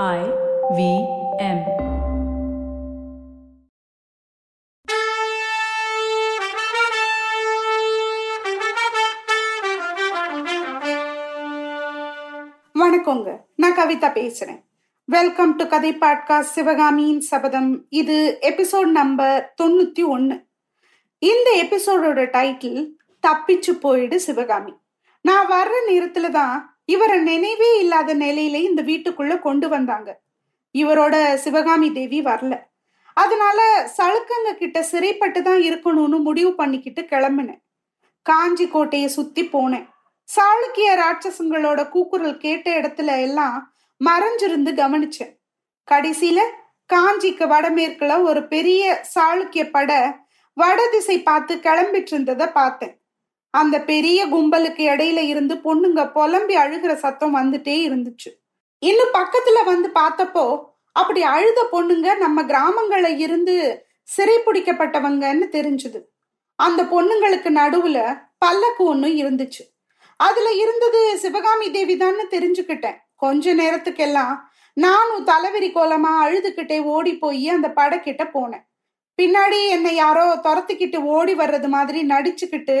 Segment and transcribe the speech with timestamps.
[0.00, 0.20] I
[0.76, 0.82] V
[1.38, 1.58] M.
[12.74, 13.36] வணக்கங்க.
[13.56, 14.62] நான் கவிதா பேசுறேன்.
[15.04, 20.46] வெல்கம் டு கதை பாட்காஸ்ட் சிவகாமியின் சபதம் இது எபிசோட் நம்பர் தொண்ணூத்தி ஒன்னு.
[21.18, 22.90] இந்த எபிசோடோட டைட்டில்
[23.26, 24.72] தப்பிச்சு போயிடு சிவகாமி.
[25.20, 30.20] நான் வர்ற நேரத்துல தான் இவரை நினைவே இல்லாத நிலையில இந்த வீட்டுக்குள்ள கொண்டு வந்தாங்க.
[30.78, 32.60] இவரோட சிவகாமி தேவி வரல.
[33.14, 37.62] அதனால சளுக்கங்க கிட்ட சிறைப்பட்டு தான் இருக்கணும்னு முடிவு பண்ணிக்கிட்டு கிளம்பினேன்.
[38.22, 39.86] காஞ்சி கோட்டையை சுத்தி போனேன்.
[40.28, 43.74] சாளுக்கிய ராட்சசங்களோட கூக்குரல் கேட்ட இடத்துல எல்லாம்
[44.04, 45.38] மறைஞ்சிருந்து கவனிச்சேன்.
[45.90, 46.40] கடைசியில
[46.94, 50.20] காஞ்சிக்கு வடமேற்குல ஒரு பெரிய சாளுக்கிய பட
[50.54, 53.01] வடதிசை பார்த்து கிளம்பிட்டு இருந்ததை பார்த்தேன்.
[53.54, 58.30] அந்த பெரிய கும்பலுக்கு இடையில இருந்து பொண்ணுங்க புலம்பி அழுகிற சத்தம் வந்துட்டே இருந்துச்சு.
[58.78, 60.44] இன்னும் பக்கத்துல வந்து பார்த்தப்போ
[60.92, 63.54] அப்படி அழுத பொண்ணுங்க நம்ம கிராமங்கள்ல இருந்து
[64.02, 66.00] சிறை பிடிக்கப்பட்டவங்கன்னு தெரிஞ்சுது.
[66.58, 67.98] அந்த பொண்ணுங்களுக்கு நடுவுல
[68.38, 69.62] பல்லக்கு ஒன்று இருந்துச்சு.
[70.16, 72.98] அதுல இருந்தது சிவகாமி தேவி தான்னு தெரிஞ்சுக்கிட்டேன்.
[73.16, 74.34] கொஞ்ச நேரத்துக்கெல்லாம்
[74.74, 78.66] நானும் தலைவிரி கோலமா அழுதுகிட்டே ஓடி போய் அந்த படக்கிட்ட போனேன்.
[79.22, 82.76] பின்னாடி என்னை யாரோ துரத்திக்கிட்டு ஓடி வர்றது மாதிரி நடிச்சுக்கிட்டு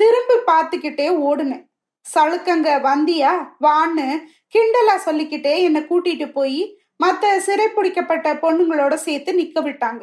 [0.00, 1.64] திரும்பி பார்த்துக்கிட்டே ஓடுனேன்.
[2.06, 3.32] சளுக்கங்க வந்தியா
[3.64, 4.06] வான்னு
[4.54, 6.62] கிண்டலா சொல்லிக்கிட்டே என்னை கூட்டிட்டு போய்
[7.04, 10.02] மத்த சிறைப்பிடிக்கப்பட்ட பொண்ணுங்களோட சேர்த்து நிக்க விட்டாங்க.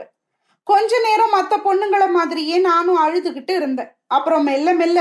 [0.68, 3.92] கொஞ்ச நேரம் மத்த பொண்ணுங்களை மாதிரியே நானும் அழுதுகிட்டு இருந்தேன்.
[4.08, 5.00] அப்புறம் மெல்ல மெல்ல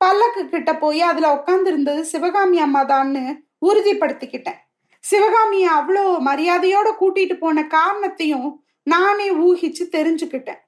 [0.00, 3.22] பல்லக்கு கிட்ட போய் அதுல உட்கார்ந்து இருந்தது சிவகாமி அம்மா தான்னு
[3.66, 4.58] உறுதிப்படுத்திக்கிட்டேன்.
[5.04, 8.48] சிவகாமிய அவ்வளோ மரியாதையோட கூட்டிட்டு போன காரணத்தையும்
[8.82, 10.60] நானே ஊகிச்சு தெரிஞ்சுக்கிட்டேன்.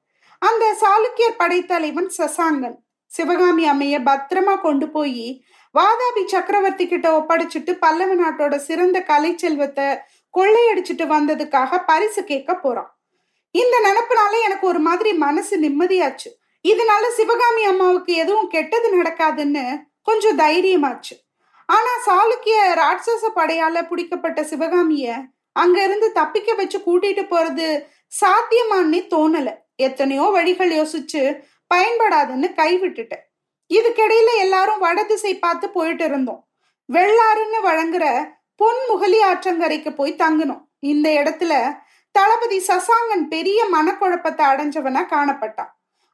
[0.42, 2.76] அந்த சாளுக்கியர் படைத்தலைவன் சசாங்கன்.
[3.10, 5.44] சிவகாமி அம்மைய பத்திரமா கொண்டு போய்
[5.74, 9.86] வாதாபி சக்கரவர்த்தி கிட்ட ஒப்படைச்சிட்டு பல்லவ நாட்டோட சிறந்த கலை செல்வத்தை
[10.34, 12.90] கொள்ளையடிச்சிட்டு வந்ததுக்காக பரிசு கேட்க போறான்.
[13.54, 16.30] இந்த நினப்புனால எனக்கு ஒரு மாதிரி மனசு நிம்மதியாச்சு.
[16.64, 19.64] இதனால சிவகாமி அம்மாவுக்கு எதுவும் கெட்டது நடக்காதுன்னு
[20.02, 21.14] கொஞ்சம் தைரியமாச்சு.
[21.66, 25.18] ஆனா சாளுக்கிய ராட்சச படையால பிடிக்கப்பட்ட சிவகாமிய
[25.52, 27.68] அங்க இருந்து தப்பிக்க வச்சு கூட்டிட்டு போறது
[28.20, 29.48] சாத்தியமானே தோணல.
[29.76, 31.22] எத்தனையோ வழிகள் யோசிச்சு
[31.74, 33.24] பயன்படாதுன்னு கைவிட்டுட்டேன்.
[33.70, 36.48] இதுக்கிடையில எல்லாரும் வடதிசை பார்த்து போயிட்டு இருந்தோம்.
[36.92, 40.64] வெள்ளாறுன்னு வழங்குற பொன் முகலி ஆற்றங்கரைக்கு போய் தங்கினோம்.
[40.78, 41.76] இந்த இடத்துல
[42.10, 45.70] தளபதி சசாங்கன் பெரிய மனக்குழப்பத்தை அடைஞ்சவனா காணப்பட்டான்.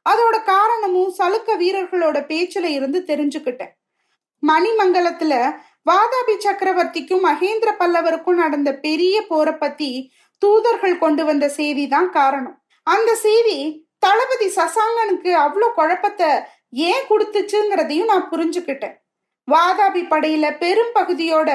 [0.09, 3.73] அதோட காரணமும் சலுக்க வீரர்களோட பேச்சுல இருந்து தெரிஞ்சுக்கிட்டேன்.
[4.43, 5.33] மணிமங்கலத்துல
[5.89, 12.63] வாதாபி சக்கரவர்த்திக்கும் மகேந்திர பல்லவருக்கும் நடந்த பெரிய போரை பத்தி தூதர்கள் கொண்டு வந்த செய்தி தான் காரணம்.
[12.83, 16.29] அந்த செய்தி தளபதி சசாங்கனுக்கு அவ்வளோ குழப்பத்தை
[16.89, 18.95] ஏன் கொடுத்துச்சுங்கிறதையும் நான் புரிஞ்சுக்கிட்டேன்.
[19.47, 21.49] வாதாபி படையில பெரும் பகுதியோட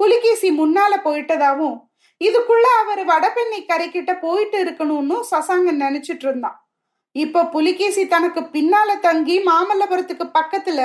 [0.00, 1.76] புலிகேசி முன்னால போயிட்டதாவும்
[2.20, 6.56] இதுக்குள்ள அவர் வடபெண்ணை கரைக்கிட்ட போயிட்டு இருக்கணும்னு சசாங்கன் நினைச்சிட்டு இருந்தான்.
[7.16, 10.80] இப்போ புலிகேசி தனக்கு பின்னால தங்கி மாமல்லபுரத்துக்கு பக்கத்துல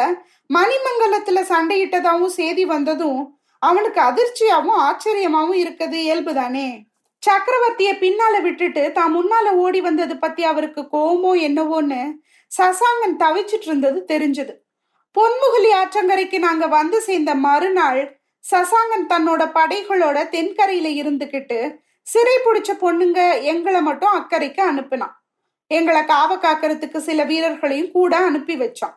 [0.50, 3.22] மணிமங்கலத்துல சண்டையிட்டதாவும் செய்தி வந்ததும்
[3.62, 5.98] அவனுக்கு அதிர்ச்சியாவும் ஆச்சரியமாவும் இருக்குது.
[6.08, 6.68] இயல்புதானே?
[7.24, 12.02] சக்கரவர்த்திய பின்னால விட்டுட்டு தான் முன்னால ஓடி வந்தது பத்தி அவருக்கு கோமோ என்னவோன்னு
[12.52, 14.54] சசாங்கன் தவிச்சிட்டு இருந்தது தெரிஞ்சது.
[15.16, 18.02] பொன்முகலி ஆற்றங்கரைக்கு நாங்க வந்து சேர்ந்த மறுநாள்
[18.52, 21.60] சசாங்கன் தன்னோட படைகளோட தென்கரையில இருந்துகிட்டு
[22.08, 25.16] சிறை பிடிச்ச பொண்ணுங்க எங்களை மட்டும் அக்கறைக்கு அனுப்பினான்.
[25.68, 28.96] எங்களை காவ காக்கிறதுக்கு சில வீரர்களையும் கூட அனுப்பி வச்சான்.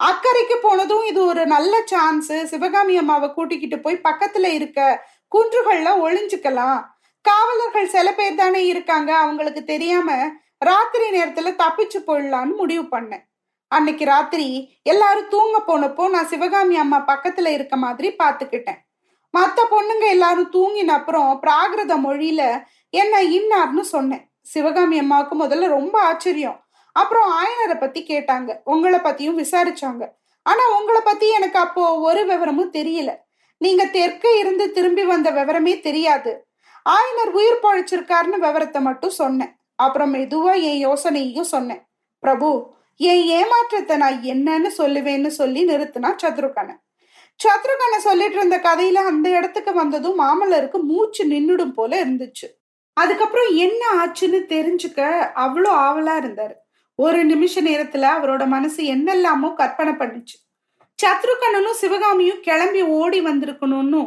[0.00, 4.80] அக்கறைக்கு போனதும் இது ஒரு நல்ல சான்ஸ் சிவகாமி அம்மாவை கூட்டிக்கிட்டு போய் பக்கத்துல இருக்க
[5.34, 6.80] குன்றுகள்ல ஒளிஞ்சுக்கலாம்
[7.22, 9.16] காவலர்கள் சில பேர் தானே இருக்காங்க.
[9.16, 13.26] அவங்களுக்கு தெரியாம ராத்திரி நேரத்துல தப்பிச்சு போயிடலான்னு முடிவு பண்ணேன்.
[13.68, 18.86] அன்னைக்கு ராத்திரி எல்லாரும் தூங்க போனப்போ நான் சிவகாமி அம்மா பக்கத்துல இருக்க மாதிரி பாத்துக்கிட்டேன்.
[19.38, 24.30] மத்த பொண்ணுங்க எல்லாரும் தூங்கின அப்புறம் பிராகிருத மொழியில என்ன இன்னார்னு சொன்னேன்.
[24.40, 26.64] சிவகாமி அம்மாவுக்கு முதல்ல ரொம்ப ஆச்சரியம்.
[26.92, 28.56] அப்புறம் ஆயனரை பத்தி கேட்டாங்க.
[28.64, 30.08] உங்களை பத்தியும் விசாரிச்சாங்க.
[30.42, 33.16] ஆனா உங்களை பத்தி எனக்கு அப்போ ஒரு விவரமும் தெரியல.
[33.58, 36.47] நீங்க தெற்க இருந்து திரும்பி வந்த விவரமே தெரியாது.
[36.94, 39.52] ஆயனர் உயிர் பழிச்சிருக்காருன்னு விவரத்தை மட்டும் சொன்னேன்.
[39.84, 41.82] அப்புறம் மெதுவா என் யோசனையும் சொன்னேன்.
[42.22, 42.48] பிரபு
[43.00, 46.74] என் ஏமாற்றத்தை நான் என்னன்னு சொல்லுவேன்னு சொல்லி நிறுத்தினா சத்ருகனை.
[47.40, 52.46] சத்ருகனை சொல்லிட்டு இருந்த கதையில அந்த இடத்துக்கு வந்ததும் மாமல்லருக்கு மூச்சு நின்னுடும் போல இருந்துச்சு.
[52.96, 55.00] அதுக்கப்புறம் என்ன ஆச்சுன்னு தெரிஞ்சுக்க
[55.44, 56.56] அவ்வளோ ஆவலா இருந்தாரு.
[56.98, 60.36] ஒரு நிமிஷ நேரத்துல அவரோட மனசு என்னெல்லாமோ கற்பனை பண்ணுச்சு.
[60.98, 64.00] சத்ருகனனும் சிவகாமியும் கிளம்பி ஓடி வந்திருக்கணும்னு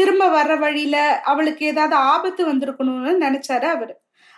[0.00, 3.94] திரும்ப வர்ற வழியில அவளுக்கு ஏதாவது ஆபத்து வந்திருக்கணும்னு நினைச்சாரு அவரு.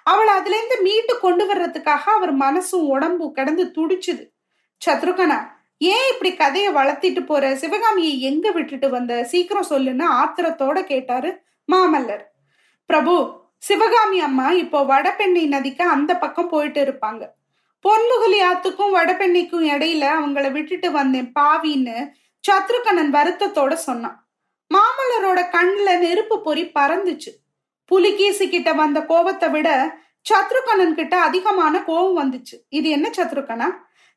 [0.06, 4.22] அவளை அதுல இருந்து மீட்டு கொண்டு வர்றதுக்காக அவர் மனசும் உடம்பும் கிடந்து துடிச்சுது.
[4.82, 5.38] சத்ருகனா
[5.78, 7.56] ஏன் இப்படி கதையை வளர்த்திட்டு போற?
[7.56, 9.12] சிவகாமியை எங்க விட்டுட்டு வந்த?
[9.24, 11.30] சீக்கிரம் சொல்லுன்னு ஆத்திரத்தோட கேட்டாரு
[11.72, 12.24] மாமல்லர்.
[12.86, 13.14] பிரபு
[13.58, 17.22] சிவகாமி அம்மா இப்போ வடபெண்ணை நதிக்கு அந்த பக்கம் போயிட்டு இருப்பாங்க.
[17.84, 21.96] பொன்முகலி ஆத்துக்கும் வடபெண்ணைக்கும் இடையில அவங்கள விட்டுட்டு வந்தேன் பாவின்னு
[22.44, 24.18] சத்ருகனன் வருத்தத்தோட சொன்னான்.
[24.74, 27.30] மாமல்லரோட கண்ணுல நெருப்பு பொறி பறந்துச்சு.
[27.84, 29.68] புலிகேசி கிட்ட வந்த கோபத்தை விட
[30.30, 32.56] சத்ருகனன் கிட்ட அதிகமான கோபம் வந்துச்சு.
[32.68, 33.68] இது என்ன சத்ருகனா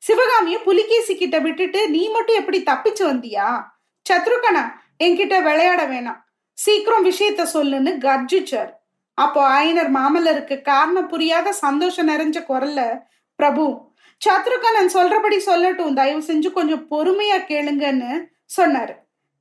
[0.03, 3.47] சிவகாமிய புலிகேசி கிட்ட விட்டுட்டு நீ மட்டும் எப்படி தப்பிச்சு வந்தியா?
[4.09, 4.63] சத்ருகனா
[5.03, 6.19] என்கிட்ட விளையாட வேணாம்.
[6.53, 8.71] சீக்கிரம் விஷயத்த சொல்லுன்னு கர்ஜிச்சார்.
[9.13, 13.01] அப்போ ஆயனர் மாமல்லருக்கு காரணம் புரியாத சந்தோஷம் நிறைஞ்ச குரல்ல
[13.35, 13.65] பிரபு
[14.21, 15.93] சத்ருகனன் சொல்றபடி சொல்லட்டும்.
[15.93, 18.11] தயவு செஞ்சு கொஞ்சம் பொறுமையா கேளுங்கன்னு
[18.57, 18.93] சொன்னாரு.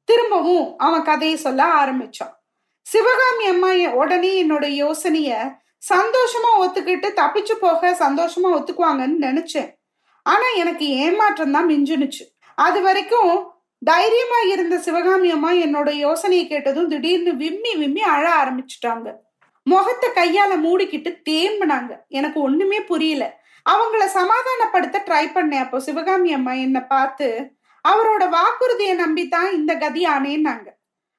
[0.05, 2.35] திரும்பவும் அவன் கதையை சொல்ல ஆரம்பிச்சான்.
[2.81, 5.57] சிவகாமி அம்மா உடனே என்னோட யோசனைய
[5.95, 9.71] சந்தோஷமா ஒத்துக்கிட்டு தப்பிச்சு போக சந்தோஷமா ஒத்துக்குவாங்கன்னு நினைச்சேன்.
[10.23, 12.25] ஆனா எனக்கு ஏமாற்றம் தான் மிஞ்சுனுச்சு.
[12.55, 19.15] அது வரைக்கும் தைரியமா இருந்த சிவகாமி அம்மா என்னோட யோசனையை கேட்டதும் திடீர்னு விம்மி விம்மி அழ ஆரம்பிச்சுட்டாங்க.
[19.63, 21.97] முகத்தை கையால மூடிக்கிட்டு தேம்பினாங்க.
[22.09, 23.43] எனக்கு ஒண்ணுமே புரியல.
[23.71, 25.59] அவங்கள சமாதானப்படுத்த ட்ரை பண்ணேன்.
[25.59, 27.54] அப்போ சிவகாமி அம்மா என்னை பார்த்து
[27.85, 30.69] அவரோட வாக்குறுதியை நம்பித்தான் இந்த கதியானேன்னாங்க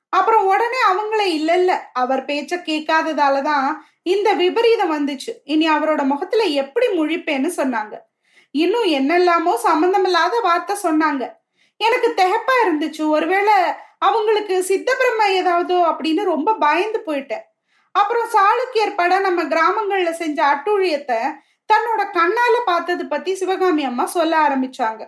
[0.10, 5.32] அப்புறம் உடனே அவங்களே இல்ல இல்ல அவர் பேச்ச கேட்காததாலதான் இந்த விபரீதம் வந்துச்சு.
[5.44, 7.96] இனி அவரோட முகத்துல எப்படி முழிப்பேன்னு சொன்னாங்க.
[8.52, 11.24] இன்னும் என்னெல்லாமோ சம்பந்தமில்லாத வார்த்தை சொன்னாங்க.
[11.78, 13.08] எனக்கு தெகப்பா இருந்துச்சு.
[13.08, 13.54] ஒருவேளை
[13.98, 17.46] அவங்களுக்கு சித்த பிரம்ம ஏதாவதோ அப்படின்னு ரொம்ப பயந்து போயிட்டேன்.
[17.92, 21.20] அப்புறம் சாளுக்கியர் படம் நம்ம கிராமங்கள்ல செஞ்ச அட்டுழியத்தை
[21.70, 25.04] தன்னோட கண்ணால பார்த்தது பத்தி சிவகாமி அம்மா சொல்ல ஆரம்பிச்சாங்க.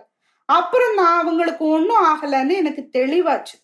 [0.48, 3.56] அப்புறம் நான் அவங்களுக்கு ஒன்றும் ஆகலைன்னு எனக்கு தெளிவாச்சு.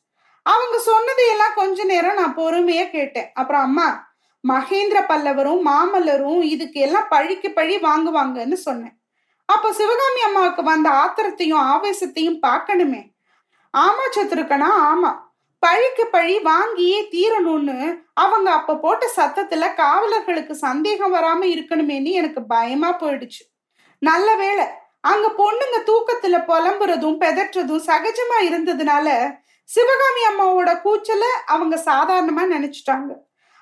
[0.46, 3.30] அவங்க சொன்னதையெல்லாம் கொஞ்ச நேரம் நான் பொறுமையா கேட்டேன்.
[3.34, 3.86] அப்புறம் அம்மா
[4.44, 8.94] மகேந்திர பல்லவரும் மாமல்லரும் இதுக்கு எல்லாம் பழிக்கு பழி வாங்குவாங்கன்னு சொன்னேன்.
[9.48, 13.02] அப்போ சிவகாமி அம்மாவுக்கு வந்த ஆத்திரத்தையும் ஆவேசத்தையும் பார்க்கணுமே.
[13.74, 15.10] ஆமா சத்துருக்கனா ஆமா.
[15.58, 17.78] பழிக்கு பழி வாங்கியே தீரணும்னு
[18.14, 23.42] அவங்க அப்ப போட்ட சத்தத்துல காவலர்களுக்கு சந்தேகம் வராம இருக்கணுமேன்னு எனக்கு பயமா போயிடுச்சு.
[24.02, 24.64] நல்ல வேலை
[25.10, 29.08] அங்க பொண்ணுங்க தூக்கத்துல புலம்புறதும் பெதற்றதும் சகஜமா இருந்ததுனால
[29.68, 33.12] சிவகாமி அம்மாவோட கூச்சல அவங்க சாதாரணமா நினைச்சிட்டாங்க.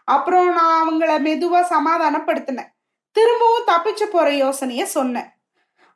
[0.08, 2.70] அப்புறம் நான் அவங்கள மெதுவா சமாதானப்படுத்தினேன்.
[3.16, 5.28] திரும்பவும் தப்பிச்சு போற யோசனைய சொன்னேன்.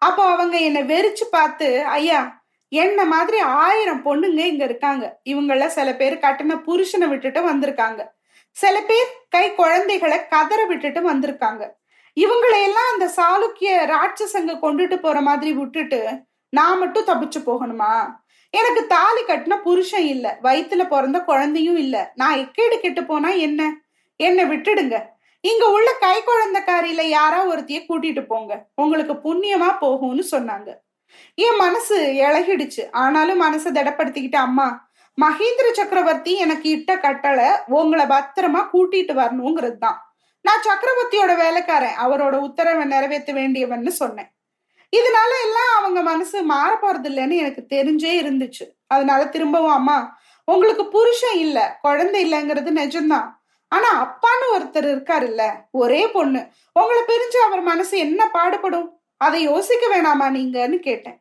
[0.02, 1.68] அப்போ அவங்க என்னை வெறிச்சு பார்த்து
[1.98, 2.20] ஐயா
[2.72, 5.04] என்ன மாதிரி ஆயிரம் பொண்ணுங்க இங்க இருக்காங்க.
[5.24, 8.02] இவங்கள சில பேர் கட்டின புருஷனை விட்டுட்டு வந்திருக்காங்க.
[8.56, 11.64] சில பேர் கை குழந்தைகளை கதற விட்டுட்டு வந்திருக்காங்க.
[12.16, 18.14] இவங்களையெல்லாம் அந்த சாளுக்கிய ராட்சசங்க கொண்டுட்டு போற மாதிரி விட்டுட்டு நான் மட்டும் தப்பிச்சு போகணுமா?
[18.50, 20.38] எனக்கு தாலி கட்டின புருஷன் இல்ல.
[20.42, 22.12] வயிற்றுல பிறந்த குழந்தையும் இல்ல.
[22.14, 23.84] நான் எக்கேடு கெட்டு போனா என்ன?
[24.16, 25.02] என்னை விட்டுடுங்க.
[25.40, 28.66] இங்க உள்ள கை குழந்தைக்காரியில யாரா ஒருத்திய கூட்டிட்டு போங்க.
[28.74, 30.74] உங்களுக்கு புண்ணியமா போகும்னு சொன்னாங்க.
[31.34, 34.88] என் மனசு இழகிடுச்சு ஆனாலும் மனசை திடப்படுத்திக்கிட்டு அம்மா
[35.22, 40.05] மகேந்திர சக்கரவர்த்தி எனக்கு இட்ட கட்டளை உங்களை பத்திரமா கூட்டிட்டு வரணுங்கிறது தான்
[40.46, 41.98] நான் சக்கரவர்த்தியோட வேலைக்காரன்.
[42.04, 44.30] அவரோட உத்தரவை நிறைவேற்ற வேண்டியவன்னு சொன்னேன்.
[44.92, 48.64] இதனால எல்லாம் அவங்க மனசு மாற போறது இல்லைன்னு எனக்கு தெரிஞ்சே இருந்துச்சு.
[48.86, 49.98] அதனால திரும்பவும் அம்மா
[50.44, 53.28] உங்களுக்கு புருஷன் இல்ல குழந்தை இல்லைங்கிறது நிஜம்தான்.
[53.72, 56.40] ஆனா அப்பான்னு ஒருத்தர் இருக்காருல்ல ஒரே பொண்ணு.
[56.72, 58.88] உங்களை பிரிஞ்சு அவர் மனசு என்ன பாடுபடும்?
[59.20, 61.18] அதை யோசிக்க வேணாமா நீங்கன்னு கேட்டேன்.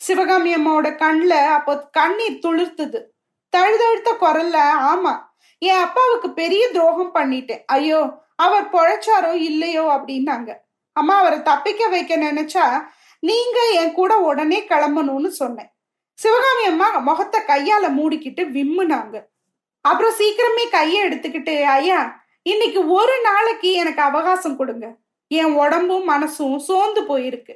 [0.00, 3.00] சிவகாமி அம்மாவோட கண்ணில் அப்போ கண்ணீர் துளிர்த்துது.
[3.52, 4.58] தழுதழுத்த குரல்ல
[4.92, 5.12] ஆமா
[5.62, 7.62] என் அப்பாவுக்கு பெரிய துரோகம் பண்ணிட்டேன்.
[7.66, 8.00] ஐயோ
[8.44, 10.50] அவர் பொழைச்சாரோ இல்லையோ அப்படின்னாங்க.
[10.96, 12.64] அம்மா அவரை தப்பிக்க வைக்க நினைச்சா
[13.28, 15.70] நீங்க என் கூட உடனே கிளம்பணும்னு சொன்னேன்.
[16.18, 19.16] சிவகாமி அம்மா முகத்தை கையால மூடிக்கிட்டு விம்முனாங்க.
[19.84, 22.00] அப்புறம் சீக்கிரமே கையை எடுத்துக்கிட்டு ஐயா
[22.50, 24.86] இன்னைக்கு ஒரு நாளைக்கு எனக்கு அவகாசம் கொடுங்க.
[25.30, 27.54] என் உடம்பும் மனசும் சோர்ந்து போயிருக்கு.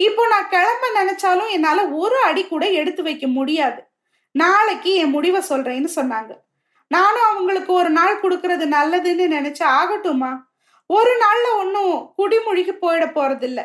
[0.00, 3.80] இப்போ நான் கிளம்ப நினைச்சாலும் என்னால ஒரு அடி கூட எடுத்து வைக்க முடியாது.
[4.34, 6.32] நாளைக்கு என் முடிவை சொல்றேன்னு சொன்னாங்க.
[6.94, 10.32] நானும் அவங்களுக்கு ஒரு நாள் கொடுக்கறது நல்லதுன்னு நினைச்சு ஆகட்டுமா
[10.86, 13.60] ஒரு நாள்ல ஒன்றும் குடிமொழிக்கு போயிட போறதில்ல.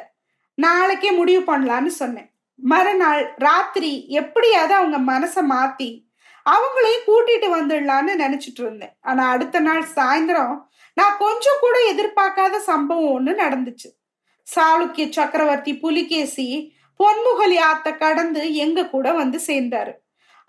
[0.54, 2.30] நாளைக்கே முடிவு பண்ணலான்னு சொன்னேன்.
[2.56, 5.90] மறுநாள் ராத்திரி எப்படியாவது அவங்க மனசை மாத்தி
[6.46, 8.94] அவங்களையும் கூட்டிட்டு வந்துடலான்னு நினைச்சிட்டு இருந்தேன்.
[9.02, 10.56] ஆனா அடுத்த நாள் சாயந்தரம்
[10.94, 13.90] நான் கொஞ்சம் கூட எதிர்பார்க்காத சம்பவம் ஒண்ணு நடந்துச்சு.
[14.48, 16.48] சாளுக்கிய சக்கரவர்த்தி புலிகேசி
[17.00, 19.94] பொன்முகலி ஆத்த கடந்து எங்க கூட வந்து சேர்ந்தாரு.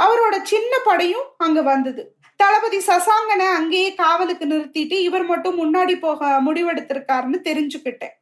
[0.02, 2.02] அவரோட சின்ன படையும் அங்க வந்தது.
[2.40, 8.14] தளபதி சசாங்கனை அங்கேயே காவலுக்கு நிறுத்திட்டு இவர் மட்டும் முன்னாடி போக முடிவெடுத்திருக்காருன்னு தெரிஞ்சுக்கிட்டேன்.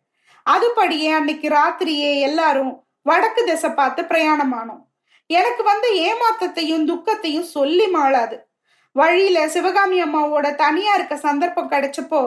[0.46, 4.82] அதுபடியே அன்னைக்கு ராத்திரியே எல்லாரும் வடக்கு திசை பார்த்து பிரயாணமானோம்
[5.30, 8.36] எனக்கு வந்த ஏமாத்தத்தையும் துக்கத்தையும் சொல்லி மாளாது.
[8.96, 12.20] வழியில சிவகாமி அம்மாவோட தனியா இருக்க சந்தர்ப்பம் கிடைச்சப்போ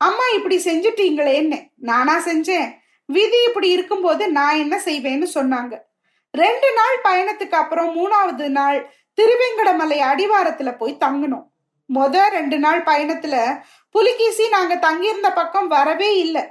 [0.00, 1.58] அம்மா இப்படி செஞ்சுட்டீங்களேன்னு
[1.90, 2.68] நானா செஞ்சேன்.
[3.08, 5.74] விதி இப்படி இருக்கும்போது நான் என்ன செய்வேன்னு சொன்னாங்க.
[6.34, 8.78] ரெண்டு நாள் பயணத்துக்கு அப்புறம் மூணாவது நாள்
[9.20, 11.50] திருவேங்கடமலை அடிவாரத்துல போய் தங்கணும்.
[11.94, 16.42] முத ரெண்டு நாள் பயணத்துல புலிகேசி நாங்க தங்கியிருந்த பக்கம் வரவே இல்லை.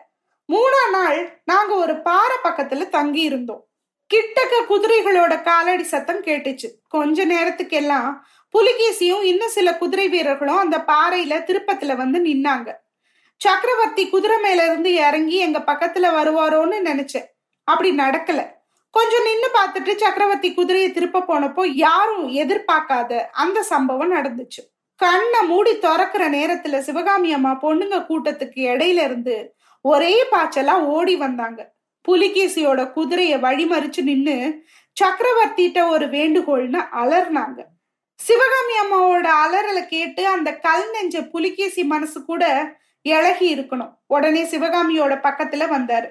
[0.53, 3.65] மூணாம் நாள் நாங்க ஒரு பாறை பக்கத்துல தங்கி இருந்தோம்
[4.13, 6.69] கிட்டக்க குதிரைகளோட காலடி சத்தம் கேட்டுச்சு.
[6.87, 12.73] கொஞ்ச நேரத்துக்கு எல்லாம் புலிகேசியும் இன்னும் சில குதிரை வீரர்களும் அந்த பாறையில திருப்பத்துல வந்து நின்னாங்க.
[13.37, 17.25] சக்கரவர்த்தி குதிரை மேல இருந்து இறங்கி எங்க பக்கத்துல வருவாரோன்னு நினைச்சேன்.
[17.63, 18.47] அப்படி நடக்கல.
[18.91, 24.61] கொஞ்சம் நின்னு பார்த்துட்டு சக்கரவர்த்தி குதிரையை திருப்ப போனப்போ யாரும் எதிர்பார்க்காத அந்த சம்பவம் நடந்துச்சு.
[24.95, 31.73] கண்ணை மூடி திறக்கிற நேரத்துல சிவகாமி அம்மா பொண்ணுங்க கூட்டத்துக்கு இடையில இருந்து ஒரே பாய்ச்சலா ஓடி வந்தாங்க.
[32.07, 34.35] புலிகேசியோட குதிரைய வழிமறிச்சு நின்னு
[34.97, 37.59] சக்கரவர்த்திட்ட ஒரு வேண்டுகோள்னு அலர்னாங்க
[38.19, 42.43] சிவகாமி அம்மாவோட அலறலை கேட்டு அந்த கல் நெஞ்ச புலிகேசி மனசு கூட
[43.01, 43.93] இழகி இருக்கணும்.
[44.07, 46.09] உடனே சிவகாமியோட பக்கத்துல வந்தாரு.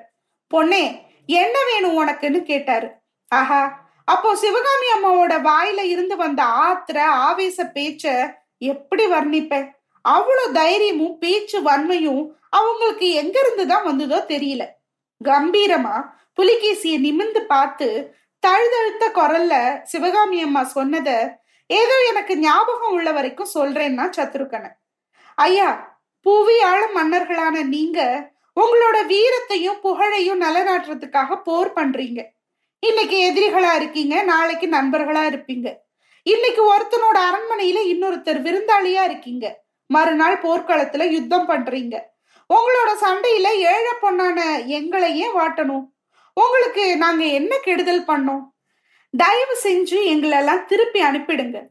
[0.55, 0.85] பொண்ணே
[1.27, 2.89] என்ன வேணும் உனக்குன்னு கேட்டாரு.
[3.33, 8.05] ஆஹா அப்போ சிவகாமி அம்மாவோட வாயில இருந்து வந்த ஆத்திர ஆவேச பேச்ச
[8.59, 9.73] எப்படி வர்ணிப்ப?
[10.05, 14.63] அவ்வளவு தைரியமும் பேச்சு வன்மையும் அவங்களுக்கு எங்க இருந்துதான் வந்ததோ தெரியல.
[15.25, 15.97] கம்பீரமா
[16.35, 17.89] புலிகேசிய நிமிந்து பார்த்து
[18.43, 24.71] தழுதழுத்த குரல்ல சிவகாமி அம்மா சொன்னத ஏதோ எனக்கு ஞாபகம் உள்ள வரைக்கும் சொல்றேன்னா சத்ருக்கனை.
[25.35, 28.01] ஐயா புவியாள மன்னர்களான நீங்க
[28.61, 32.25] உங்களோட வீரத்தையும் புகழையும் நலனாட்டுறதுக்காக போர் பண்றீங்க.
[32.81, 35.75] இன்னைக்கு எதிரிகளா இருக்கீங்க நாளைக்கு நண்பர்களா இருப்பீங்க.
[36.23, 39.65] இன்னைக்கு ஒருத்தனோட அரண்மனையில இன்னொருத்தர் விருந்தாளியா இருக்கீங்க.
[39.87, 41.99] மறுநாள் போர்க்களத்துல யுத்தம் பண்றீங்க.
[42.55, 45.89] உங்களோட சண்டையில ஏழை பொண்ணான எங்களையே வாட்டணும்.
[46.35, 48.43] உங்களுக்கு நாங்க என்ன கெடுதல் பண்ணோம்?
[49.17, 51.63] தயவு செஞ்சு எங்களெல்லாம் திருப்பி அனுப்பிடுங்க.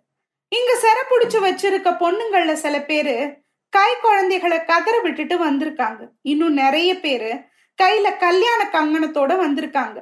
[0.49, 3.37] இங்க சிறை பிடிச்சு வச்சிருக்க பொண்ணுங்கள்ல சில பேரு
[3.75, 6.01] கை குழந்தைகளை கதற விட்டுட்டு வந்திருக்காங்க.
[6.21, 7.31] இன்னும் நிறைய பேரு
[7.79, 9.97] கையில கல்யாண கங்கணத்தோட வந்திருக்காங்க.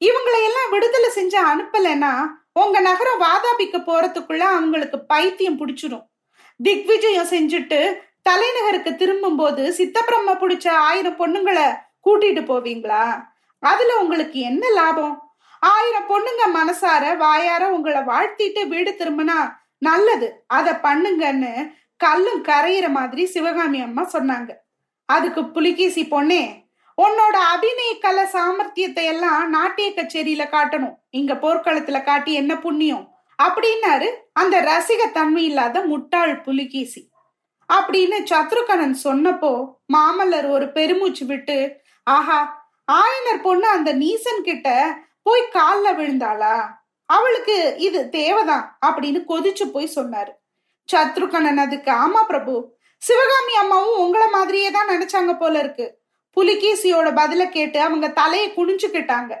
[0.00, 2.12] இவங்களை எல்லாம் விடுதலை செஞ்சு அனுப்பலைன்னா
[2.52, 6.06] உங்க நகரம் வாதாபிக்க போறதுக்குள்ள அவங்களுக்கு பைத்தியம் பிடிச்சிடும்
[6.60, 7.80] திக்விஜயம் செஞ்சுட்டு
[8.28, 11.66] தலைநகருக்கு திரும்பும் போது சித்தப்பிரம்ம பிடிச்ச ஆயிரம் பொண்ணுங்களை
[12.06, 13.04] கூட்டிட்டு போவீங்களா?
[13.62, 15.14] அதுல உங்களுக்கு என்ன லாபம்?
[15.62, 19.38] ஆயிரம் பொண்ணுங்க மனசார வாயார உங்களை வாழ்த்திட்டு வீடு திரும்பினா
[19.78, 20.28] நல்லது.
[20.46, 21.52] அத பண்ணுங்கன்னு
[22.04, 24.50] கல்லும் கரையிற மாதிரி சிவகாமி அம்மா சொன்னாங்க.
[25.08, 26.42] அதுக்கு புலிகேசி பொண்ணே
[26.98, 30.96] உன்னோட அபிநய கலை சாமர்த்தியத்தை எல்லாம் நாட்டிய கச்சேரியில காட்டணும்.
[31.10, 33.06] இங்க போர்க்களத்துல காட்டி என்ன புண்ணியம்?
[33.38, 37.02] அப்படின்னாரு அந்த ரசிக தன்மை இல்லாத முட்டாள் புலிகேசி.
[37.68, 39.52] அப்படின்னு சத்ருகனன் சொன்னப்போ
[39.94, 41.58] மாமல்லர் ஒரு பெருமூச்சு விட்டு
[42.06, 42.40] ஆஹா
[42.92, 44.68] ஆயனர் பொண்ணு அந்த நீசன் கிட்ட
[45.22, 46.56] போய் காலில் விழுந்தாளா?
[47.08, 50.32] அவளுக்கு இது தேவைதான் அப்படின்னு கொதிச்சு போய் சொன்னாரு.
[50.92, 52.54] சத்ருகனன் அதுக்கு ஆமா பிரபு.
[53.02, 55.86] சிவகாமி அம்மாவும் உங்கள மாதிரியே தான் நினைச்சாங்க போல இருக்கு.
[56.36, 59.32] புலிகேசியோட பதில கேட்டு அவங்க தலையை குனிஞ்சுக்கிட்டாங்க.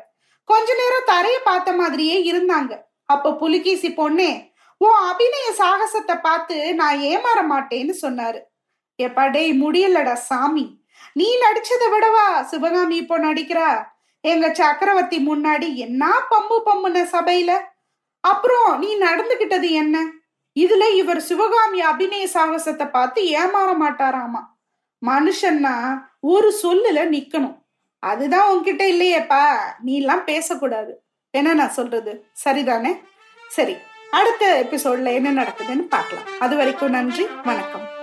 [0.44, 2.72] கொஞ்ச நேரம் தரைய பார்த்த மாதிரியே இருந்தாங்க.
[3.04, 8.40] அப்ப புலிகேசி பொண்ணே உன் அபிநய சாகசத்தை பார்த்து நான் ஏமாற மாட்டேன்னு சொன்னாரு.
[8.98, 10.64] எப்பா டேய் முடியலடா சாமி.
[11.12, 13.68] நீ நடிச்சதை விடவா சிவகாமி இப்போ நடிக்கிறா?
[14.20, 17.52] எங்க சக்கரவர்த்தி முன்னாடி என்ன பம்பு பம்புன சபையில?
[18.20, 19.96] அப்புறம் நீ நடந்துகிட்டது என்ன?
[20.58, 24.42] இதுல இவர் சிவகாமி அபிநய சாகசத்தை பார்த்து ஏமாற மாட்டாராமா?
[25.06, 27.58] மனுஷன்னா ஒரு சொல்லுல நிக்கணும்.
[27.98, 29.56] அதுதான் உன்கிட்ட இல்லையேப்பா.
[29.80, 31.04] நீ எல்லாம் பேசக்கூடாது.
[31.30, 32.26] என்ன நான் சொல்றது?
[32.44, 33.00] சரிதானே?
[33.48, 33.76] சரி
[34.10, 36.28] அடுத்த எபிசோட்ல என்ன நடக்குதுன்னு பார்க்கலாம்.
[36.40, 37.99] அது வரைக்கும் நன்றி வணக்கம்.